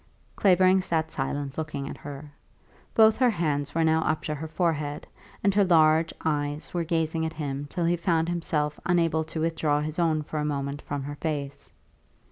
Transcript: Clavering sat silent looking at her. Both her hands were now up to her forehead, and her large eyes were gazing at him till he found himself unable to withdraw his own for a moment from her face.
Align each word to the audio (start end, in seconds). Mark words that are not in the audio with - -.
Clavering 0.35 0.81
sat 0.81 1.11
silent 1.11 1.59
looking 1.59 1.87
at 1.87 1.95
her. 1.99 2.31
Both 2.95 3.17
her 3.17 3.29
hands 3.29 3.75
were 3.75 3.83
now 3.83 4.01
up 4.01 4.23
to 4.23 4.33
her 4.33 4.47
forehead, 4.47 5.05
and 5.43 5.53
her 5.53 5.63
large 5.63 6.11
eyes 6.25 6.73
were 6.73 6.83
gazing 6.83 7.23
at 7.23 7.33
him 7.33 7.65
till 7.69 7.85
he 7.85 7.95
found 7.97 8.27
himself 8.27 8.79
unable 8.83 9.23
to 9.25 9.41
withdraw 9.41 9.79
his 9.79 9.99
own 9.99 10.23
for 10.23 10.39
a 10.39 10.43
moment 10.43 10.81
from 10.81 11.03
her 11.03 11.17
face. 11.21 11.71